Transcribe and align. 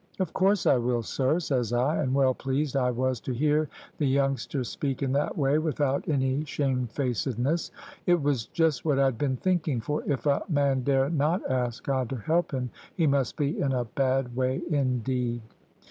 "`Of 0.19 0.33
course, 0.33 0.65
I 0.65 0.77
will, 0.77 1.03
sir,' 1.03 1.39
says 1.39 1.71
I, 1.73 2.01
and 2.01 2.15
well 2.15 2.33
pleased 2.33 2.75
I 2.75 2.89
was 2.89 3.19
to 3.19 3.33
hear 3.33 3.69
the 3.99 4.07
youngster 4.07 4.63
speak 4.63 5.03
in 5.03 5.11
that 5.11 5.37
way 5.37 5.59
without 5.59 6.09
any 6.09 6.43
shamefacedness. 6.43 7.69
It 8.07 8.19
was 8.19 8.47
just 8.47 8.83
what 8.83 8.97
I'd 8.97 9.19
been 9.19 9.37
thinking, 9.37 9.79
for 9.79 10.01
if 10.07 10.25
a 10.25 10.41
man 10.49 10.81
dare 10.81 11.11
not 11.11 11.47
ask 11.47 11.83
God 11.83 12.09
to 12.09 12.15
help 12.15 12.51
him, 12.51 12.71
he 12.95 13.05
must 13.05 13.37
be 13.37 13.61
in 13.61 13.73
a 13.73 13.85
bad 13.85 14.35
way 14.35 14.63
indeed. 14.71 15.41